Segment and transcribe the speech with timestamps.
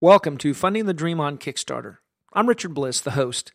[0.00, 1.96] Welcome to Funding the Dream on Kickstarter.
[2.32, 3.50] I'm Richard Bliss, the host.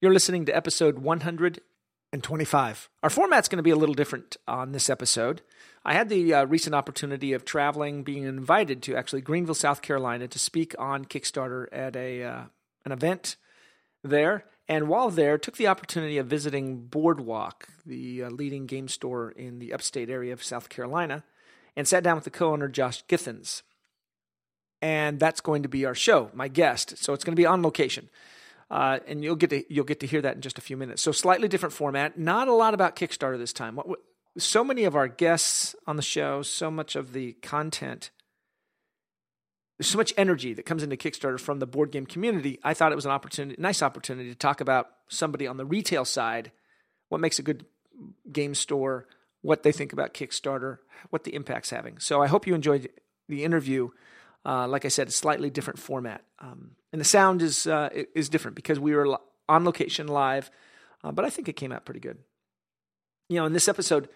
[0.00, 2.88] You're listening to episode 125.
[3.02, 5.42] Our format's going to be a little different on this episode.
[5.84, 10.28] I had the uh, recent opportunity of traveling, being invited to actually Greenville, South Carolina,
[10.28, 12.42] to speak on Kickstarter at a uh,
[12.84, 13.34] an event
[14.04, 14.44] there.
[14.68, 19.58] And while there, took the opportunity of visiting Boardwalk, the uh, leading game store in
[19.58, 21.24] the upstate area of South Carolina,
[21.74, 23.62] and sat down with the co-owner Josh Githens
[24.82, 26.96] and that's going to be our show, my guest.
[26.98, 28.08] So it's going to be on location.
[28.70, 31.02] Uh, and you'll get to you'll get to hear that in just a few minutes.
[31.02, 32.18] So slightly different format.
[32.18, 33.76] Not a lot about Kickstarter this time.
[33.76, 34.00] What,
[34.38, 38.10] so many of our guests on the show, so much of the content,
[39.76, 42.60] there's so much energy that comes into Kickstarter from the board game community.
[42.62, 46.04] I thought it was an opportunity, nice opportunity to talk about somebody on the retail
[46.04, 46.52] side,
[47.08, 47.66] what makes a good
[48.30, 49.08] game store,
[49.42, 50.78] what they think about Kickstarter,
[51.10, 51.98] what the impact's having.
[51.98, 52.88] So I hope you enjoyed
[53.28, 53.88] the interview
[54.44, 58.28] uh, like I said, a slightly different format, um, and the sound is uh, is
[58.28, 60.50] different because we were on location live.
[61.02, 62.18] Uh, but I think it came out pretty good.
[63.28, 64.08] You know, in this episode,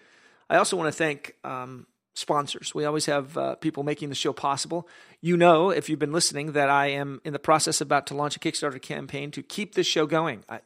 [0.49, 2.73] I also want to thank um, sponsors.
[2.73, 4.87] We always have uh, people making the show possible.
[5.21, 8.35] You know, if you've been listening, that I am in the process about to launch
[8.35, 10.43] a Kickstarter campaign to keep this show going.
[10.49, 10.61] I,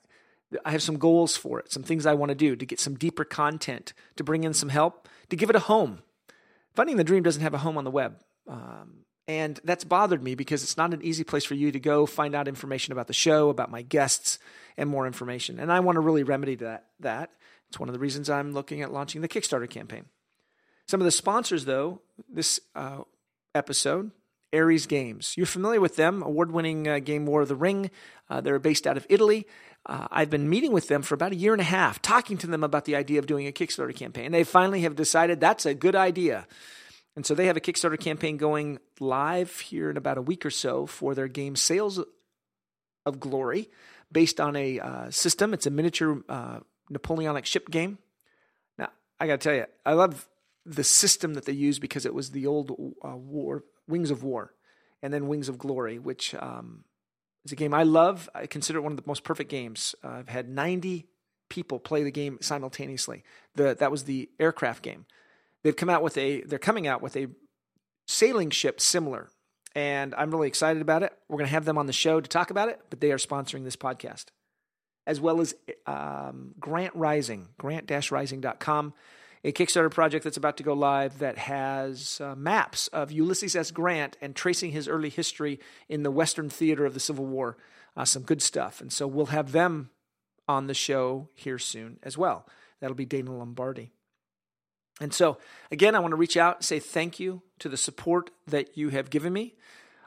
[0.65, 2.95] I have some goals for it, some things I want to do to get some
[2.95, 5.99] deeper content, to bring in some help, to give it a home.
[6.73, 8.19] Funding the Dream doesn't have a home on the web.
[8.47, 12.07] Um, and that's bothered me because it's not an easy place for you to go
[12.07, 14.39] find out information about the show, about my guests,
[14.75, 15.59] and more information.
[15.59, 16.87] And I want to really remedy that.
[16.99, 17.29] That
[17.67, 20.05] it's one of the reasons I'm looking at launching the Kickstarter campaign.
[20.87, 23.01] Some of the sponsors, though, this uh,
[23.53, 24.09] episode,
[24.51, 25.35] Ares Games.
[25.37, 27.91] You're familiar with them, award-winning uh, game War of the Ring.
[28.31, 29.45] Uh, they're based out of Italy.
[29.85, 32.47] Uh, I've been meeting with them for about a year and a half, talking to
[32.47, 34.31] them about the idea of doing a Kickstarter campaign.
[34.31, 36.47] They finally have decided that's a good idea.
[37.19, 40.49] And so they have a Kickstarter campaign going live here in about a week or
[40.49, 41.99] so for their game Sails
[43.05, 43.69] of Glory,
[44.09, 45.53] based on a uh, system.
[45.53, 47.97] It's a miniature uh, Napoleonic ship game.
[48.77, 48.87] Now,
[49.19, 50.29] I got to tell you, I love
[50.65, 52.71] the system that they use because it was the old
[53.03, 54.53] uh, War Wings of War,
[55.03, 56.85] and then Wings of Glory, which um,
[57.43, 58.29] is a game I love.
[58.33, 59.93] I consider it one of the most perfect games.
[60.05, 61.09] I've had 90
[61.49, 63.25] people play the game simultaneously.
[63.55, 65.05] The, that was the aircraft game
[65.63, 67.27] they've come out with a they're coming out with a
[68.07, 69.29] sailing ship similar.
[69.75, 71.13] And i'm really excited about it.
[71.27, 73.17] We're going to have them on the show to talk about it but they are
[73.17, 74.25] sponsoring this podcast
[75.05, 75.55] as well as
[75.85, 78.93] um, grant rising grant-rising.com
[79.43, 83.71] a kickstarter project that's about to go live that has uh, maps of ulysses s.
[83.71, 87.57] Grant and tracing his early history in the western theater of the civil war
[87.95, 88.81] uh, some good stuff.
[88.81, 89.89] And so we'll have them
[90.47, 92.47] on the show here soon as well.
[92.79, 93.91] That'll be dana lombardy
[94.99, 95.37] and so,
[95.71, 98.89] again, I want to reach out and say thank you to the support that you
[98.89, 99.55] have given me.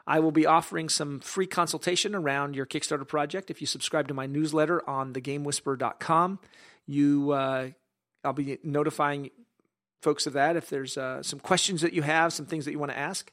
[0.05, 4.13] I will be offering some free consultation around your Kickstarter project if you subscribe to
[4.13, 6.39] my newsletter on thegamewhisperer.com.
[6.85, 7.69] You, uh,
[8.23, 9.31] I'll be notifying
[10.01, 12.79] folks of that if there's uh, some questions that you have, some things that you
[12.79, 13.31] want to ask.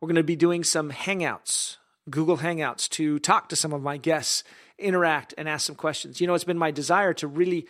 [0.00, 1.76] We're going to be doing some hangouts,
[2.08, 4.44] Google Hangouts, to talk to some of my guests,
[4.78, 6.20] interact, and ask some questions.
[6.20, 7.66] You know, it's been my desire to really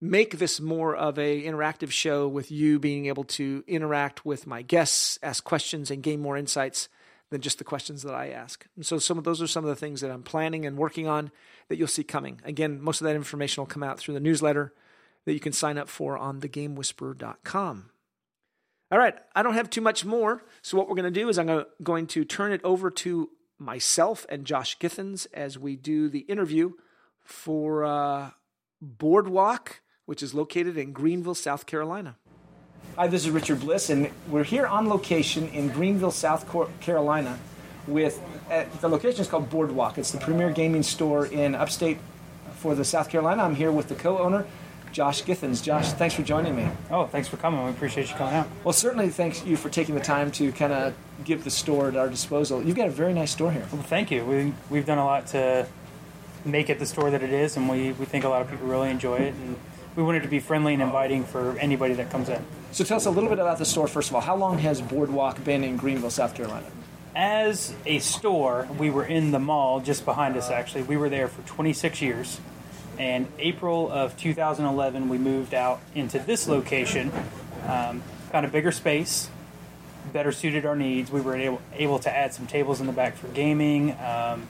[0.00, 4.62] make this more of a interactive show with you being able to interact with my
[4.62, 6.88] guests, ask questions, and gain more insights
[7.30, 8.66] than just the questions that I ask.
[8.76, 11.08] And so some of those are some of the things that I'm planning and working
[11.08, 11.30] on
[11.68, 12.40] that you'll see coming.
[12.44, 14.72] Again, most of that information will come out through the newsletter
[15.24, 17.90] that you can sign up for on thegamewhisperer.com.
[18.92, 20.44] All right, I don't have too much more.
[20.62, 24.24] So what we're going to do is I'm going to turn it over to myself
[24.28, 26.72] and Josh Githens as we do the interview
[27.24, 28.30] for uh,
[28.80, 32.16] Boardwalk which is located in Greenville, South Carolina.
[32.96, 36.48] Hi, this is Richard Bliss, and we're here on location in Greenville, South
[36.80, 37.38] Carolina,
[37.86, 39.98] with uh, the location is called Boardwalk.
[39.98, 41.98] It's the premier gaming store in upstate
[42.54, 43.42] for the South Carolina.
[43.42, 44.46] I'm here with the co-owner,
[44.92, 45.62] Josh Githens.
[45.62, 46.68] Josh, thanks for joining me.
[46.90, 47.62] Oh, thanks for coming.
[47.64, 48.48] We appreciate you coming out.
[48.62, 50.94] Well, certainly thanks you for taking the time to kind of
[51.24, 52.62] give the store at our disposal.
[52.62, 53.66] You've got a very nice store here.
[53.72, 54.24] Well, thank you.
[54.24, 55.66] We, we've done a lot to
[56.44, 58.68] make it the store that it is, and we, we think a lot of people
[58.68, 59.34] really enjoy it.
[59.34, 59.56] And
[59.96, 62.44] we wanted to be friendly and inviting for anybody that comes in.
[62.70, 64.20] So tell us a little bit about the store, first of all.
[64.20, 66.66] How long has Boardwalk been in Greenville, South Carolina?
[67.14, 70.82] As a store, we were in the mall just behind us, actually.
[70.82, 72.40] We were there for 26 years.
[72.98, 77.10] And April of 2011, we moved out into this location,
[77.66, 79.30] um, found a bigger space,
[80.12, 81.10] better suited our needs.
[81.10, 84.46] We were able, able to add some tables in the back for gaming, um,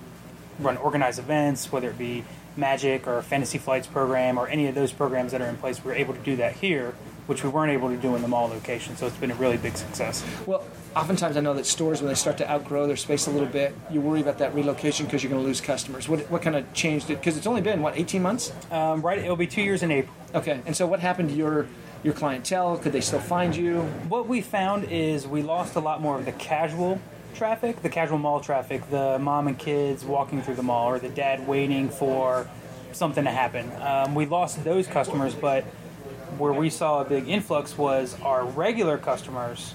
[0.58, 2.24] run organized events, whether it be
[2.56, 5.84] Magic or Fantasy Flights program or any of those programs that are in place.
[5.84, 6.94] We are able to do that here
[7.26, 8.96] which we weren't able to do in the mall location.
[8.96, 10.24] So it's been a really big success.
[10.46, 10.64] Well,
[10.94, 13.74] oftentimes I know that stores, when they start to outgrow their space a little bit,
[13.90, 16.08] you worry about that relocation because you're going to lose customers.
[16.08, 17.18] What, what kind of changed it?
[17.18, 18.52] Because it's only been, what, 18 months?
[18.70, 20.14] Um, right, it'll be two years in April.
[20.34, 20.60] Okay.
[20.66, 21.66] And so what happened to your
[22.02, 22.76] your clientele?
[22.76, 23.80] Could they still find you?
[24.08, 27.00] What we found is we lost a lot more of the casual
[27.36, 31.08] traffic, the casual mall traffic, the mom and kids walking through the mall, or the
[31.08, 32.48] dad waiting for
[32.92, 33.70] something to happen.
[33.82, 35.64] Um, we lost those customers, but
[36.38, 39.74] where we saw a big influx was our regular customers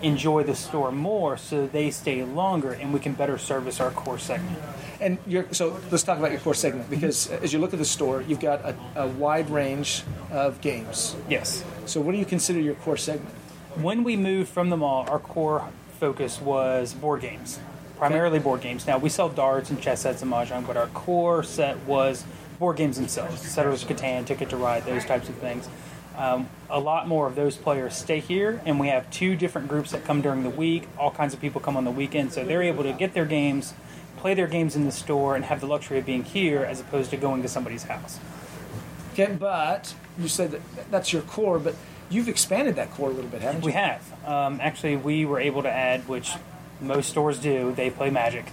[0.00, 4.18] enjoy the store more, so they stay longer, and we can better service our core
[4.18, 4.58] segment.
[5.00, 7.84] And you're, so let's talk about your core segment because as you look at the
[7.84, 11.16] store, you've got a, a wide range of games.
[11.28, 11.64] Yes.
[11.86, 13.34] So what do you consider your core segment?
[13.76, 17.58] When we moved from the mall, our core focus was board games,
[17.96, 18.86] primarily board games.
[18.86, 22.24] Now we sell darts and chess sets and mahjong, but our core set was
[22.58, 25.68] board games themselves: Settlers of Catan, Ticket to Ride, those types of things.
[26.16, 29.92] Um, a lot more of those players stay here, and we have two different groups
[29.92, 30.88] that come during the week.
[30.98, 33.72] All kinds of people come on the weekend, so they're able to get their games,
[34.16, 37.10] play their games in the store, and have the luxury of being here as opposed
[37.10, 38.18] to going to somebody's house.
[39.12, 41.76] Okay, but you said that that's your core, but
[42.10, 43.66] you've expanded that core a little bit, haven't you?
[43.66, 44.02] We have.
[44.26, 46.32] Um, actually, we were able to add, which
[46.80, 48.46] most stores do, they play Magic.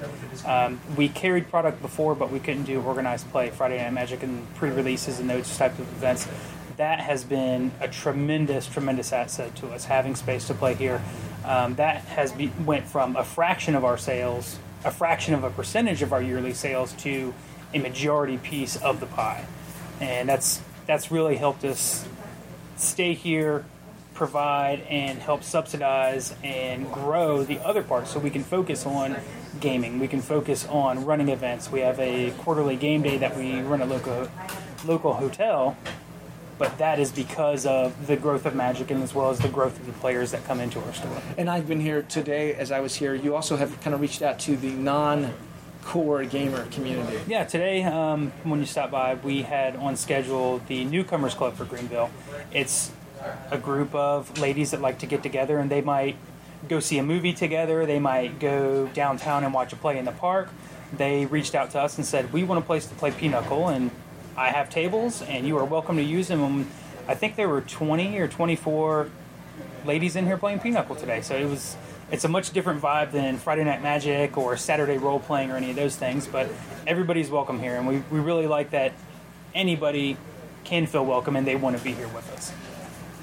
[0.45, 4.53] Um, we carried product before, but we couldn't do organized play, Friday Night Magic, and
[4.55, 6.27] pre releases and those types of events.
[6.77, 11.01] That has been a tremendous, tremendous asset to us, having space to play here.
[11.45, 15.49] Um, that has be, went from a fraction of our sales, a fraction of a
[15.49, 17.33] percentage of our yearly sales, to
[17.73, 19.45] a majority piece of the pie,
[20.01, 22.05] and that's that's really helped us
[22.75, 23.65] stay here,
[24.13, 29.17] provide and help subsidize and grow the other parts so we can focus on
[29.59, 29.99] gaming.
[29.99, 31.71] We can focus on running events.
[31.71, 34.29] We have a quarterly game day that we run at local
[34.85, 35.75] local hotel,
[36.57, 39.79] but that is because of the growth of Magic and as well as the growth
[39.79, 41.21] of the players that come into our store.
[41.37, 43.15] And I've been here today as I was here.
[43.15, 45.33] You also have kind of reached out to the non
[45.85, 47.19] core gamer community.
[47.27, 51.63] Yeah, today um, when you stop by, we had on schedule the Newcomers Club for
[51.63, 52.09] Greenville.
[52.51, 52.91] It's
[53.51, 56.17] a group of ladies that like to get together and they might
[56.67, 60.11] go see a movie together, they might go downtown and watch a play in the
[60.11, 60.49] park.
[60.91, 63.91] They reached out to us and said, We want a place to play Pinochle, and
[64.35, 66.41] I have tables, and you are welcome to use them.
[66.41, 66.71] And
[67.07, 69.09] I think there were 20 or 24
[69.85, 71.77] ladies in here playing Pinochle today, so it was.
[72.11, 75.71] It's a much different vibe than Friday Night Magic or Saturday role playing or any
[75.71, 76.47] of those things, but
[76.85, 78.93] everybody's welcome here, and we, we really like that
[79.55, 80.15] anybody
[80.63, 82.51] can feel welcome and they want to be here with us.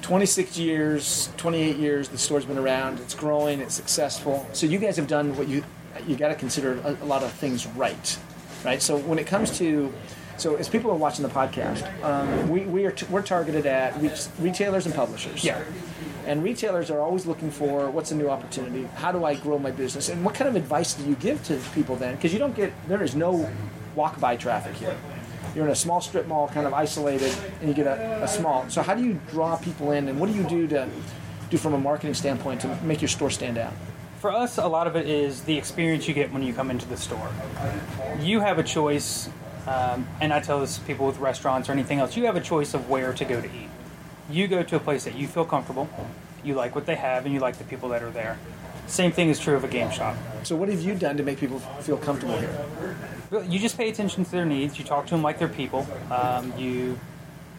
[0.01, 2.99] 26 years, 28 years, the store's been around.
[2.99, 3.61] It's growing.
[3.61, 4.45] It's successful.
[4.51, 5.63] So you guys have done what you
[6.07, 8.19] you got to consider a, a, lot of things right,
[8.65, 8.81] right?
[8.81, 9.93] So when it comes to
[10.37, 13.95] so as people are watching the podcast, um, we, we are t- we're targeted at
[14.01, 15.43] re- retailers and publishers.
[15.43, 15.63] Yeah.
[16.25, 18.83] And retailers are always looking for what's a new opportunity?
[18.95, 20.09] How do I grow my business?
[20.09, 22.15] And what kind of advice do you give to people then?
[22.15, 23.49] Because you don't get there is no
[23.95, 24.95] walk by traffic here
[25.55, 28.67] you're in a small strip mall, kind of isolated, and you get a, a, small.
[28.69, 30.89] So how do you draw people in, and what do you do to
[31.49, 33.73] do from a marketing standpoint to make your store stand out?
[34.19, 36.87] For us, a lot of it is the experience you get when you come into
[36.87, 37.29] the store.
[38.19, 39.29] You have a choice,
[39.67, 42.15] um, and I tell this people with restaurants or anything else.
[42.15, 43.69] You have a choice of where to go to eat.
[44.33, 45.87] You go to a place that you feel comfortable,
[46.43, 48.39] you like what they have, and you like the people that are there.
[48.87, 50.17] Same thing is true of a game shop.
[50.41, 53.45] So, what have you done to make people feel comfortable here?
[53.47, 54.79] You just pay attention to their needs.
[54.79, 55.87] You talk to them like they're people.
[56.09, 56.99] Um, you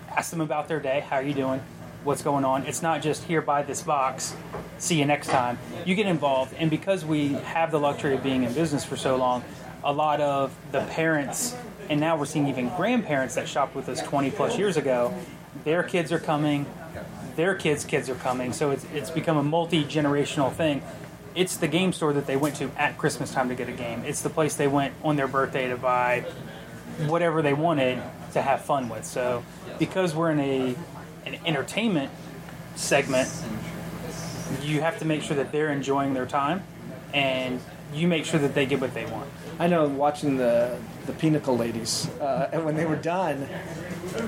[0.09, 1.07] ask them about their day.
[1.09, 1.61] How are you doing?
[2.03, 2.67] What's going on?
[2.67, 4.35] It's not just here, buy this box,
[4.79, 5.61] see you next time.
[5.87, 9.15] You get involved, and because we have the luxury of being in business for so
[9.15, 9.45] long,
[9.85, 11.57] a lot of the parents,
[11.89, 15.15] and now we're seeing even grandparents that shopped with us 20 plus years ago,
[15.63, 16.67] their kids are coming,
[17.37, 18.53] their kids' kids are coming.
[18.53, 20.83] So it's, it's become a multi generational thing
[21.35, 24.05] it's the game store that they went to at Christmas time to get a game.
[24.05, 26.21] It's the place they went on their birthday to buy
[27.07, 28.01] whatever they wanted
[28.33, 29.05] to have fun with.
[29.05, 29.45] So
[29.79, 30.77] because we're in a
[31.27, 32.13] an entertainment
[32.77, 33.31] segment,
[34.63, 36.63] you have to make sure that they're enjoying their time
[37.13, 37.61] and
[37.95, 39.29] you make sure that they get what they want.
[39.59, 43.47] I know watching the the Pinochle ladies, uh, and when they were done,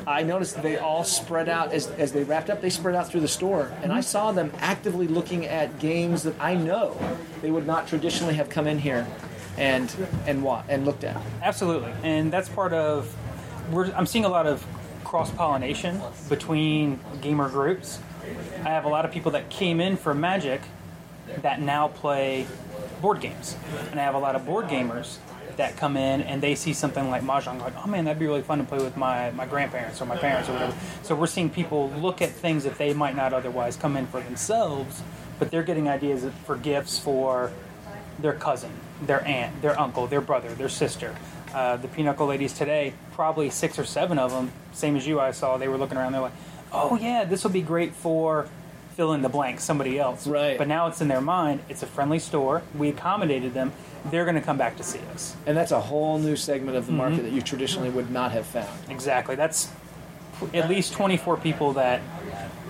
[0.07, 2.61] I noticed they all spread out as, as they wrapped up.
[2.61, 6.35] They spread out through the store, and I saw them actively looking at games that
[6.39, 6.97] I know
[7.43, 9.07] they would not traditionally have come in here
[9.57, 9.93] and
[10.27, 11.21] and wa- and looked at.
[11.43, 13.15] Absolutely, and that's part of.
[13.73, 14.65] We're, I'm seeing a lot of
[15.03, 17.99] cross pollination between gamer groups.
[18.65, 20.61] I have a lot of people that came in for Magic
[21.43, 22.47] that now play
[23.01, 23.57] board games,
[23.91, 25.19] and I have a lot of board gamers
[25.57, 28.43] that come in and they see something like mahjong, like, oh man, that'd be really
[28.43, 30.75] fun to play with my, my grandparents or my parents or whatever.
[31.03, 34.21] So we're seeing people look at things that they might not otherwise come in for
[34.21, 35.03] themselves,
[35.39, 37.53] but they're getting ideas for gifts for
[38.19, 38.73] their cousin,
[39.03, 41.15] their aunt, their uncle, their brother, their sister.
[41.55, 45.31] Uh, the Pinochle ladies today, probably six or seven of them, same as you, I
[45.31, 46.33] saw, they were looking around, they're like,
[46.73, 48.49] oh yeah, this will be great for
[48.97, 50.27] fill in the blank, somebody else.
[50.27, 50.57] Right.
[50.57, 53.73] But now it's in their mind, it's a friendly store, we accommodated them,
[54.11, 55.37] they're going to come back to see us.
[55.47, 57.25] And that's a whole new segment of the market mm-hmm.
[57.25, 58.79] that you traditionally would not have found.
[58.89, 59.37] Exactly.
[59.37, 59.71] That's
[60.55, 62.01] at least 24 people that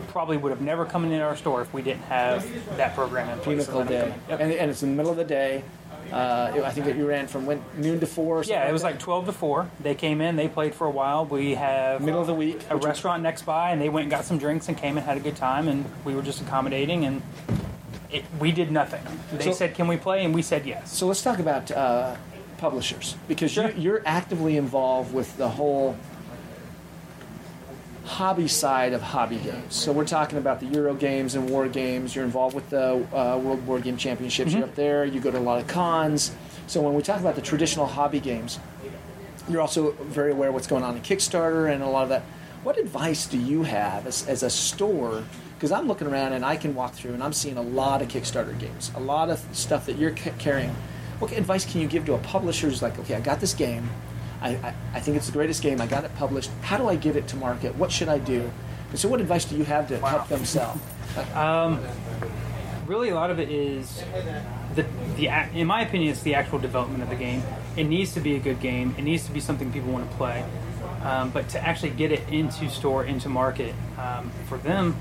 [0.09, 2.45] probably would have never come into our store if we didn't have
[2.77, 3.67] that program in place.
[3.67, 4.15] Pinochle them Day.
[4.29, 4.41] Yep.
[4.41, 5.63] And, and it's in the middle of the day.
[6.13, 8.39] Uh, I think that you ran from when, noon to four.
[8.39, 9.69] Or something Yeah, it was like 12 to 4.
[9.81, 11.25] They came in, they played for a while.
[11.27, 12.61] We have middle of the week.
[12.71, 15.17] a restaurant next by, and they went and got some drinks and came and had
[15.17, 17.23] a good time, and we were just accommodating, and
[18.11, 19.03] it, we did nothing.
[19.33, 20.25] They So- said, Can we play?
[20.25, 20.93] And we said yes.
[20.97, 22.17] So let's talk about uh,
[22.59, 23.71] publishers because Sure.
[23.73, 25.97] you, you're actively involved with the whole
[28.07, 29.75] hobby side of hobby games.
[29.75, 32.15] So we're talking about the Euro games and war games.
[32.15, 34.53] You're involved with the uh, World Board Game Championships.
[34.53, 35.05] You're up there.
[35.05, 36.33] You go to a lot of cons.
[36.69, 38.59] So when we talk about the traditional hobby games,
[39.49, 42.23] you're also very aware of what's going on in Kickstarter and a lot of that.
[42.63, 45.25] What advice do you have as, as a store?
[45.57, 48.09] Because I'm looking around and I can walk through and I'm seeing a lot of
[48.09, 50.75] Kickstarter games, a lot of stuff that you're ca- carrying.
[51.19, 53.89] What advice can you give to a publisher who's like, okay, I got this game,
[54.41, 56.51] I, I, I think it's the greatest game, I got it published.
[56.63, 57.75] How do I get it to market?
[57.77, 58.51] What should I do?
[58.91, 60.81] And so, what advice do you have to help them sell?
[62.87, 64.03] really a lot of it is
[64.75, 67.43] the the in my opinion it's the actual development of the game
[67.77, 70.17] it needs to be a good game it needs to be something people want to
[70.17, 70.45] play
[71.03, 74.97] um, but to actually get it into store into market um, for them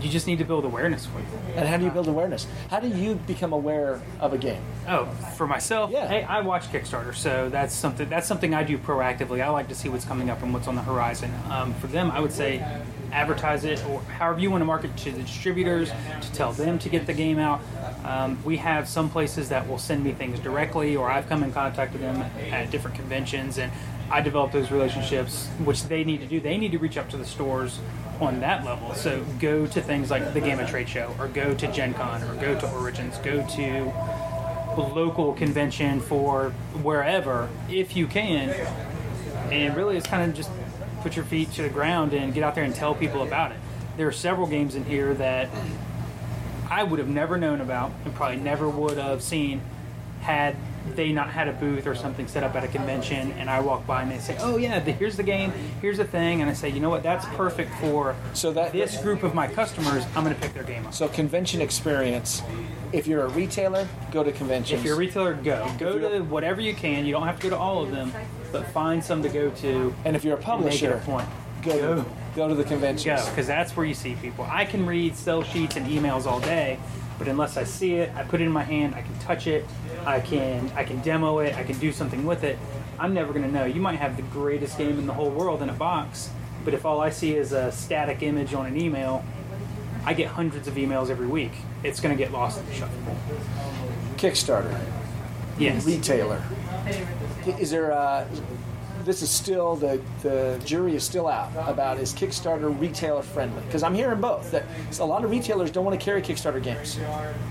[0.00, 1.26] you just need to build awareness for you.
[1.56, 2.46] And how do you build awareness?
[2.70, 4.62] How do you become aware of a game?
[4.90, 5.04] oh
[5.36, 6.08] for myself Yeah.
[6.08, 9.74] hey i watch kickstarter so that's something that's something i do proactively i like to
[9.74, 12.64] see what's coming up and what's on the horizon um, for them i would say
[13.12, 15.90] advertise it or however you want to market to the distributors
[16.22, 17.60] to tell them to get the game out
[18.06, 21.52] um, we have some places that will send me things directly or i've come in
[21.52, 22.16] contact with them
[22.50, 23.70] at different conventions and
[24.10, 26.40] i develop those relationships which they need to do.
[26.40, 27.78] They need to reach out to the stores
[28.20, 28.94] on that level.
[28.94, 32.34] So go to things like the GAMA trade show or go to gen con or
[32.36, 33.92] go to origins go to
[34.76, 36.50] local convention for
[36.82, 38.50] wherever if you can.
[39.50, 40.50] And really it's kind of just
[41.02, 43.58] put your feet to the ground and get out there and tell people about it.
[43.96, 45.48] There are several games in here that
[46.70, 49.60] i would have never known about and probably never would have seen
[50.20, 50.54] had
[50.94, 53.86] they not had a booth or something set up at a convention and i walk
[53.86, 56.52] by and they say oh yeah the, here's the game here's the thing and i
[56.54, 60.24] say you know what that's perfect for So that- this group of my customers i'm
[60.24, 62.42] going to pick their game up So, convention experience.
[62.90, 64.80] If you're a retailer, go to conventions.
[64.80, 65.70] If you're a retailer, go.
[65.78, 67.04] Go to whatever you can.
[67.04, 68.10] You don't have to go to all of them,
[68.50, 69.94] but find some to go to.
[70.06, 71.28] and if you're a it a publisher, point.
[71.62, 72.04] go to,
[72.34, 73.22] go to the conventions.
[73.24, 74.46] Go, because that's where you see people.
[74.50, 76.78] I can read sell sheets and emails all day,
[77.18, 79.64] but unless I see it, I put it in my hand, I can touch it,
[80.06, 82.58] I can I can demo it, I can do something with it.
[82.98, 83.64] I'm never going to know.
[83.64, 86.30] You might have the greatest game in the whole world in a box,
[86.64, 89.24] but if all I see is a static image on an email,
[90.04, 91.52] I get hundreds of emails every week.
[91.84, 93.16] It's going to get lost in the shuffle.
[94.16, 94.78] Kickstarter,
[95.58, 95.84] Yes.
[95.86, 96.42] retailer.
[97.58, 97.92] Is there?
[97.92, 98.26] Uh,
[99.08, 103.62] this is still the the jury is still out about is Kickstarter retailer friendly?
[103.62, 104.64] Because I'm hearing both that
[105.00, 106.98] a lot of retailers don't want to carry Kickstarter games,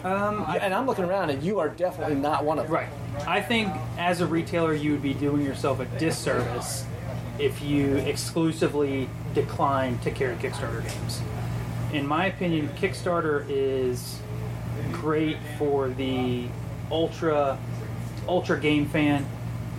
[0.03, 2.75] Um, I, and I'm looking around and you are definitely not one of them.
[2.75, 2.89] Right.
[3.25, 6.85] I think as a retailer, you would be doing yourself a disservice
[7.39, 11.21] if you exclusively decline to carry Kickstarter games.
[11.91, 14.19] In my opinion, Kickstarter is
[14.91, 16.49] great for the
[16.91, 17.57] ultra
[18.27, 19.25] ultra game fan,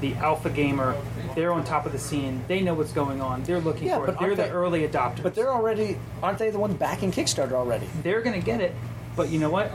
[0.00, 0.97] the alpha gamer.
[1.38, 2.42] They're on top of the scene.
[2.49, 3.45] They know what's going on.
[3.45, 4.18] They're looking Yeah, for but it.
[4.18, 5.23] They're aren't the early adopters.
[5.23, 7.87] But they're already aren't they the ones backing Kickstarter already?
[8.02, 8.75] they're going to get it.
[9.14, 9.71] But you know what?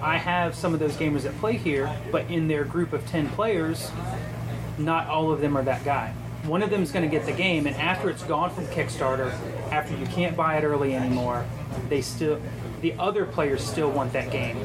[0.00, 3.30] I have some of those gamers that play here, but in their group of 10
[3.30, 3.90] players,
[4.78, 6.14] not all of them are that guy.
[6.44, 9.32] One of them is going to get the game, and after it's gone from Kickstarter,
[9.72, 11.44] after you can't buy it early anymore,
[11.88, 12.40] they still,
[12.80, 14.56] the other players still want that game.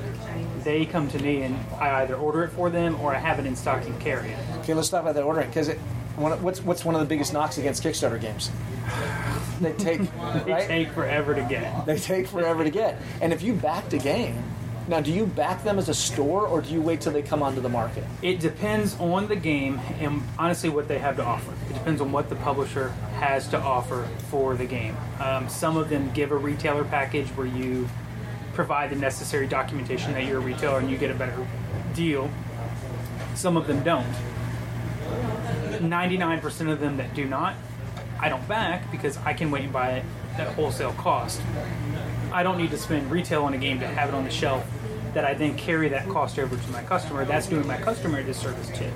[0.63, 3.47] They come to me, and I either order it for them or I have it
[3.47, 4.37] in stock and carry it.
[4.59, 5.71] Okay, let's talk about the ordering because
[6.15, 8.51] what's what's one of the biggest knocks against Kickstarter games?
[9.61, 9.99] They take
[10.45, 10.67] They right.
[10.67, 11.85] take forever to get.
[11.85, 12.99] They take forever to get.
[13.21, 14.41] And if you backed a game,
[14.87, 17.41] now do you back them as a store or do you wait till they come
[17.41, 18.03] onto the market?
[18.21, 21.53] It depends on the game and honestly what they have to offer.
[21.69, 22.89] It depends on what the publisher
[23.19, 24.97] has to offer for the game.
[25.19, 27.87] Um, some of them give a retailer package where you
[28.53, 31.47] provide the necessary documentation that you're a retailer and you get a better
[31.95, 32.29] deal.
[33.35, 34.05] Some of them don't.
[35.83, 37.55] 99% of them that do not,
[38.19, 40.05] I don't back because I can wait and buy it
[40.37, 41.41] at wholesale cost.
[42.31, 44.65] I don't need to spend retail on a game to have it on the shelf
[45.13, 47.25] that I then carry that cost over to my customer.
[47.25, 48.91] That's doing my customer a disservice too.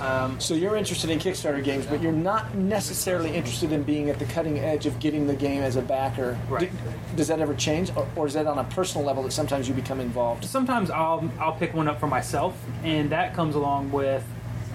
[0.00, 4.18] Um, so you're interested in Kickstarter games, but you're not necessarily interested in being at
[4.18, 6.38] the cutting edge of getting the game as a backer.
[6.48, 6.70] Right.
[6.70, 6.78] D-
[7.16, 9.74] does that ever change, or, or is that on a personal level that sometimes you
[9.74, 10.44] become involved?
[10.44, 14.24] Sometimes I'll I'll pick one up for myself, and that comes along with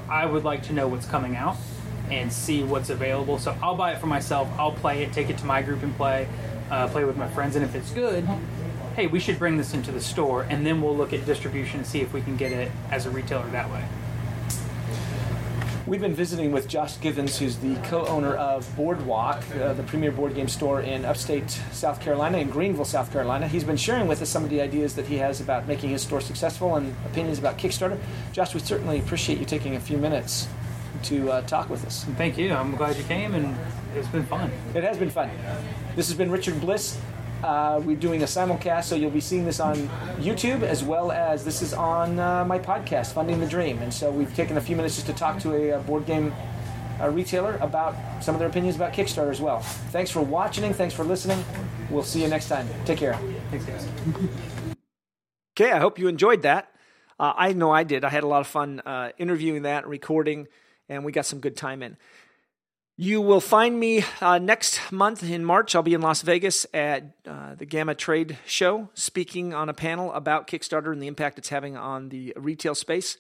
[0.10, 1.58] I would like to know what's coming out
[2.10, 3.38] and see what's available.
[3.38, 4.50] So I'll buy it for myself.
[4.58, 6.28] I'll play it, take it to my group and play,
[6.72, 8.28] uh, play with my friends, and if it's good,
[8.96, 11.88] hey, we should bring this into the store, and then we'll look at distribution and
[11.88, 13.84] see if we can get it as a retailer that way.
[15.90, 20.36] We've been visiting with Josh Githens, who's the co-owner of Boardwalk, uh, the premier board
[20.36, 23.48] game store in upstate South Carolina, in Greenville, South Carolina.
[23.48, 26.04] He's been sharing with us some of the ideas that he has about making his
[26.04, 27.98] store successful and opinions about Kickstarter.
[28.34, 30.48] Josh, we certainly appreciate you taking a few minutes
[31.06, 32.04] to uh, talk with us.
[32.18, 32.54] Thank you.
[32.54, 33.58] I'm glad you came, and
[33.96, 34.52] it's been fun.
[34.76, 35.32] It has been fun.
[35.96, 37.00] This has been Richard Bliss.
[37.44, 39.76] Uh, we're doing a simulcast, so you'll be seeing this on
[40.18, 43.80] YouTube as well as this is on uh, my podcast, Funding the Dream.
[43.80, 46.34] And so we've taken a few minutes just to talk to a, uh board game
[47.00, 49.62] uh, retailer about some of their opinions about Kickstarter as well.
[49.92, 50.74] Thanks for watching.
[50.74, 51.44] Thanks for listening.
[51.90, 52.68] We'll see you next time.
[52.86, 53.18] Take care.
[53.52, 53.88] Thanks, guys.
[55.58, 56.72] Okay, I hope you enjoyed that.
[57.20, 58.04] Uh, I know I did.
[58.04, 60.48] I had a lot of fun uh, interviewing that, recording,
[60.88, 61.98] and we got some good time in.
[63.02, 65.74] You will find me uh, next month in March.
[65.74, 70.12] I'll be in Las Vegas at uh, the GAMA Trade Show, speaking on a panel
[70.12, 73.16] about Kickstarter and the impact it's having on the retail space.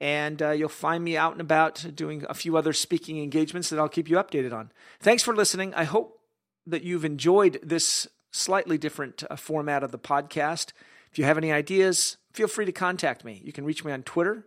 [0.00, 3.78] And uh, you'll find me out and about doing a few other speaking engagements that
[3.78, 4.72] I'll keep you updated on.
[4.98, 5.72] Thanks for listening.
[5.74, 6.18] I hope
[6.66, 10.72] that you've enjoyed this slightly different uh, format of the podcast.
[11.12, 13.40] If you have any ideas, feel free to contact me.
[13.44, 14.44] You can reach me on Twitter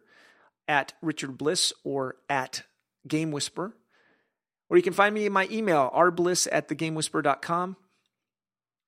[0.68, 2.64] at Richard Bliss or at
[3.08, 3.74] Game Whisperer.
[4.70, 7.78] Or you can find me in my email, rbliss at thegamewhisperer.com,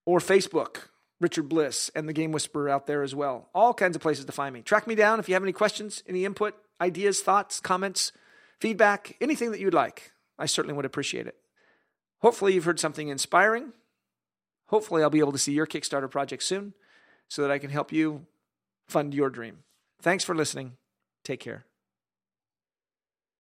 [0.06, 3.50] or Facebook, Richard Bliss, and the Game Whisperer out there as well.
[3.54, 4.62] All kinds of places to find me.
[4.62, 8.12] Track me down if you have any questions, any input, ideas, thoughts, comments,
[8.60, 10.12] feedback, anything that you'd like.
[10.38, 11.36] I certainly would appreciate it.
[12.22, 13.74] Hopefully, you've heard something inspiring.
[14.68, 16.74] Hopefully, I'll be able to see your Kickstarter project soon
[17.28, 18.26] so that I can help you
[18.88, 19.60] fund your dream.
[20.02, 20.74] Thanks for listening.
[21.24, 21.69] Take care.